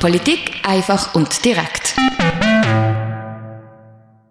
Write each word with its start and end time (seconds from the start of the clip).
Politik 0.00 0.52
einfach 0.66 1.14
und 1.14 1.44
direkt. 1.44 1.94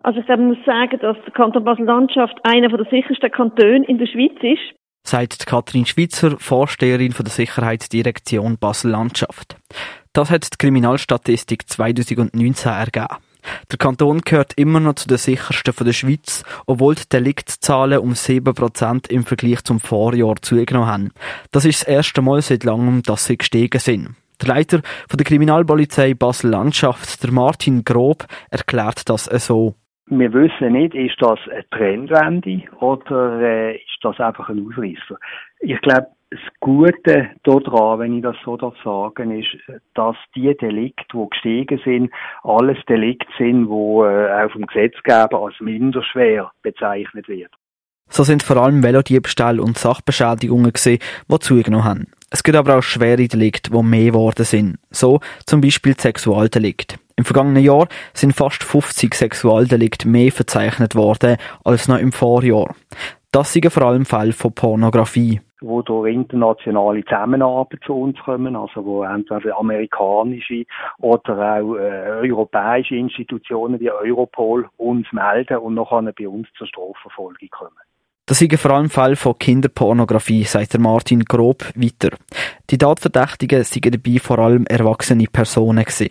Also 0.02 0.20
ich 0.20 0.28
muss 0.38 0.58
sagen, 0.66 0.98
dass 1.00 1.16
der 1.24 1.34
Kanton 1.34 1.64
Basel-Landschaft 1.64 2.40
einer 2.44 2.70
der 2.70 2.86
sichersten 2.90 3.32
Kantone 3.32 3.86
in 3.88 4.00
der 4.00 4.08
Schweiz 4.08 4.34
ist. 4.42 4.76
Sagt 5.04 5.46
Kathrin 5.46 5.86
Schweizer, 5.86 6.38
Vorsteherin 6.40 7.12
von 7.12 7.26
der 7.26 7.32
Sicherheitsdirektion 7.32 8.58
Basel-Landschaft. 8.58 9.58
Das 10.14 10.32
hat 10.32 10.52
die 10.52 10.58
Kriminalstatistik 10.58 11.70
2019 11.70 12.72
ergeben. 12.72 13.16
Der 13.72 13.78
Kanton 13.78 14.22
gehört 14.22 14.54
immer 14.56 14.80
noch 14.80 14.96
zu 14.96 15.08
den 15.08 15.18
sichersten 15.18 15.74
der 15.86 15.94
Schweiz, 15.94 16.44
obwohl 16.66 16.96
die 16.96 17.10
Deliktzahlen 17.12 18.00
um 18.00 18.14
7% 18.14 19.10
im 19.10 19.24
Vergleich 19.24 19.64
zum 19.64 19.80
Vorjahr 19.80 20.36
zugenommen 20.42 20.88
haben. 20.88 21.12
Das 21.52 21.66
ist 21.66 21.82
das 21.82 21.88
erste 21.88 22.22
Mal 22.22 22.42
seit 22.42 22.64
langem, 22.64 23.04
dass 23.04 23.26
sie 23.26 23.38
gestiegen 23.38 23.80
sind. 23.80 24.16
Der 24.42 24.56
Leiter 24.56 24.82
von 25.10 25.18
der 25.18 25.26
Kriminalpolizei 25.26 26.14
Basel-Landschaft, 26.14 27.24
der 27.24 27.32
Martin 27.32 27.84
Grob, 27.84 28.26
erklärt 28.50 29.10
das 29.10 29.26
so. 29.26 29.76
Wir 30.12 30.34
wissen 30.34 30.72
nicht, 30.72 30.96
ist 30.96 31.22
das 31.22 31.40
eine 31.52 31.70
Trendwende 31.70 32.64
oder 32.80 33.42
äh, 33.42 33.76
ist 33.76 34.00
das 34.02 34.20
einfach 34.20 34.50
ein 34.50 34.66
Ausreißer. 34.66 35.20
Ich 35.60 35.80
glaube, 35.82 36.08
Gute 36.70 37.32
daran, 37.42 38.00
wenn 38.00 38.18
ich 38.18 38.22
das 38.22 38.36
so 38.46 38.56
sagen, 38.84 39.32
ist, 39.32 39.48
dass 39.96 40.16
die 40.36 40.56
Delikte, 40.56 41.04
die 41.12 41.30
gestiegen 41.32 41.82
sind, 41.84 42.12
alles 42.44 42.78
Delikte 42.88 43.26
sind, 43.40 43.66
die 43.66 43.72
äh, 43.72 44.46
auch 44.46 44.52
vom 44.52 44.68
Gesetzgeber 44.68 45.46
als 45.46 45.56
minder 45.60 46.04
schwer 46.04 46.52
bezeichnet 46.62 47.28
werden. 47.28 47.50
So 48.08 48.24
sind 48.24 48.44
vor 48.44 48.58
allem 48.58 48.84
Velodiebstahl 48.84 49.60
und 49.60 49.80
Sachbeschädigungen 49.80 50.72
gesehen, 50.72 51.00
die 51.28 51.40
zugenommen 51.40 51.86
haben. 51.86 52.08
Es 52.30 52.44
gibt 52.44 52.56
aber 52.56 52.78
auch 52.78 52.84
schwere 52.84 53.28
Delikte, 53.28 53.72
die 53.72 53.84
mehr 53.84 54.12
geworden 54.12 54.46
sind. 54.46 54.78
So 54.92 55.22
zum 55.48 55.62
Beispiel 55.62 56.00
Sexualdelikte. 56.00 56.98
Im 57.16 57.26
vergangenen 57.26 57.64
Jahr 57.64 57.88
sind 58.14 58.36
fast 58.36 58.64
50 58.64 59.16
Sexualdelikte 59.16 60.08
mehr 60.08 60.32
verzeichnet 60.32 60.94
worden 60.94 61.38
als 61.64 61.88
noch 61.88 61.98
im 61.98 62.12
Vorjahr. 62.12 62.76
Das 63.32 63.54
sind 63.54 63.72
vor 63.74 63.84
allem 63.84 64.06
Fälle 64.06 64.34
von 64.34 64.54
Pornografie 64.54 65.42
wo 65.62 65.82
durch 65.82 66.14
internationale 66.14 67.04
Zusammenarbeit 67.04 67.80
zu 67.86 67.94
uns 67.94 68.18
kommen, 68.20 68.56
also 68.56 68.86
wo 68.86 69.04
entweder 69.04 69.58
amerikanische 69.58 70.66
oder 71.00 71.58
auch 71.58 71.76
äh, 71.76 72.30
europäische 72.30 72.96
Institutionen 72.96 73.80
wie 73.80 73.92
Europol 73.92 74.70
uns 74.78 75.08
melden 75.12 75.58
und 75.58 75.76
nachher 75.76 76.14
bei 76.18 76.28
uns 76.28 76.48
zur 76.58 76.68
Strafverfolgung 76.68 77.50
kommen. 77.50 77.78
Das 78.26 78.44
ist 78.44 78.60
vor 78.60 78.72
allem 78.72 78.92
Fall 78.92 79.16
von 79.16 79.40
Kinderpornografie, 79.40 80.44
sagt 80.44 80.74
der 80.74 80.80
Martin 80.80 81.26
Grob 81.26 81.64
weiter. 81.76 82.16
Die 82.70 82.78
Tatverdächtigen 82.78 83.64
sind 83.64 83.92
dabei 83.92 84.20
vor 84.20 84.38
allem 84.38 84.68
erwachsene 84.68 85.26
Personen 85.26 85.84
gewesen. 85.84 86.10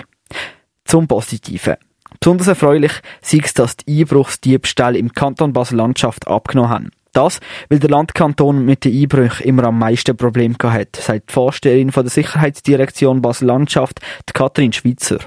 Zum 0.84 1.06
Positiven. 1.06 1.76
Besonders 2.18 2.48
erfreulich 2.48 2.92
sei 3.20 3.38
es, 3.44 3.54
dass 3.54 3.76
die 3.76 4.00
Einbruchsdiebstähle 4.00 4.98
im 4.98 5.12
Kanton 5.12 5.52
Basel-Landschaft 5.52 6.26
abgenommen 6.26 6.70
haben. 6.70 6.90
Das, 7.18 7.40
weil 7.68 7.80
der 7.80 7.90
Landkanton 7.90 8.64
mit 8.64 8.84
den 8.84 8.94
Einbrüchen 8.94 9.44
immer 9.44 9.64
am 9.64 9.80
meisten 9.80 10.16
Probleme 10.16 10.54
hat, 10.62 10.94
sagt 10.94 11.30
die 11.30 11.32
Vorsteherin 11.32 11.90
von 11.90 12.04
der 12.04 12.10
Sicherheitsdirektion 12.10 13.22
Basel-Landschaft, 13.22 13.98
Katrin 14.34 14.72
Schweitzer. 14.72 15.18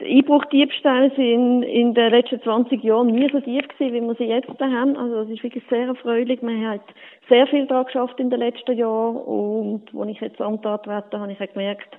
Einbruchdiebstähle 0.00 1.10
sind 1.16 1.64
in 1.64 1.94
den 1.94 2.10
letzten 2.10 2.40
20 2.40 2.84
Jahren 2.84 3.08
nie 3.08 3.28
so 3.32 3.40
tief 3.40 3.66
gewesen, 3.66 3.92
wie 3.92 4.00
wir 4.00 4.14
sie 4.14 4.24
jetzt 4.24 4.48
haben. 4.60 4.96
Also 4.96 5.24
das 5.24 5.30
ist 5.30 5.42
wirklich 5.42 5.64
sehr 5.68 5.88
erfreulich. 5.88 6.42
Man 6.42 6.64
hat 6.64 6.82
sehr 7.28 7.48
viel 7.48 7.66
daran 7.66 7.86
geschafft 7.86 8.20
in 8.20 8.30
den 8.30 8.38
letzten 8.38 8.78
Jahren 8.78 9.16
und 9.16 9.82
als 9.98 10.10
ich 10.10 10.20
jetzt 10.20 10.40
Amt 10.40 10.64
antrete, 10.64 11.18
habe 11.18 11.32
ich 11.32 11.52
gemerkt, 11.52 11.96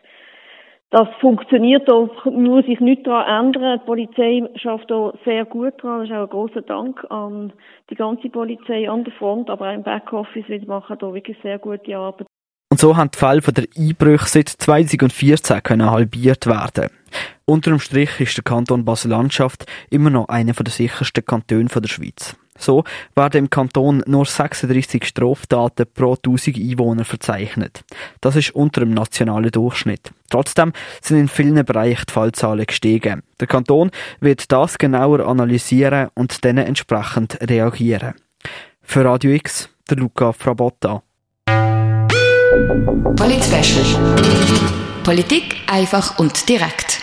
das 0.94 1.08
funktioniert 1.22 1.90
doch, 1.90 2.24
muss 2.26 2.66
sich 2.68 2.80
nichts 2.80 3.06
daran 3.06 3.48
ändern. 3.48 3.80
Die 3.80 3.86
Polizei 3.86 4.44
schafft 4.62 4.92
da 4.92 5.12
sehr 5.26 5.44
gut 5.44 5.74
dran. 5.82 6.02
Das 6.02 6.10
ist 6.10 6.16
auch 6.16 6.22
ein 6.22 6.30
großer 6.30 6.62
Dank 6.62 7.04
an 7.10 7.52
die 7.90 7.96
ganze 7.96 8.30
Polizei 8.30 8.88
an 8.88 9.04
der 9.04 9.12
Front, 9.14 9.50
aber 9.50 9.70
auch 9.70 9.74
im 9.74 9.82
Backoffice. 9.82 10.48
Wir 10.48 10.64
machen 10.68 10.96
da 11.00 11.12
wirklich 11.12 11.36
sehr 11.42 11.58
gute 11.58 11.98
Arbeit. 11.98 12.28
Und 12.72 12.80
so 12.80 12.96
haben 12.96 13.10
die 13.10 13.18
Fälle 13.18 13.42
der 13.42 13.66
Einbrüche 13.76 14.28
seit 14.28 14.50
2014 14.50 15.64
können 15.64 15.90
halbiert 15.90 16.46
werden. 16.46 16.92
Unterm 17.46 17.80
Strich 17.80 18.20
ist 18.20 18.38
der 18.38 18.44
Kanton 18.44 18.86
Basel-Landschaft 18.86 19.66
immer 19.90 20.12
noch 20.12 20.30
einer 20.30 20.54
der 20.54 20.72
sichersten 20.72 21.26
Kantone 21.26 21.66
der 21.66 21.88
Schweiz. 21.88 22.38
So 22.58 22.84
werden 23.16 23.46
im 23.46 23.50
Kanton 23.50 24.04
nur 24.06 24.26
36 24.26 25.06
Straftaten 25.06 25.86
pro 25.94 26.14
1000 26.16 26.58
Einwohner 26.58 27.06
verzeichnet. 27.06 27.84
Das 28.22 28.36
ist 28.36 28.52
unter 28.56 28.82
dem 28.82 28.94
nationalen 28.94 29.52
Durchschnitt. 29.52 30.12
Trotzdem 30.30 30.74
sind 31.02 31.20
in 31.20 31.28
vielen 31.28 31.66
Bereichen 31.66 32.06
die 32.08 32.14
Fallzahlen 32.14 32.66
gestiegen. 32.66 33.24
Der 33.40 33.48
Kanton 33.48 33.92
wird 34.20 34.52
das 34.52 34.78
genauer 34.78 35.28
analysieren 35.28 36.10
und 36.14 36.46
dann 36.46 36.58
entsprechend 36.58 37.38
reagieren. 37.42 38.14
Für 38.82 39.06
Radio 39.06 39.32
X, 39.32 39.70
der 39.90 39.98
Luca 39.98 40.34
Frabotta. 40.34 41.04
Polit 43.16 43.44
Politik 45.04 45.56
einfach 45.68 46.18
und 46.20 46.48
direkt. 46.48 47.02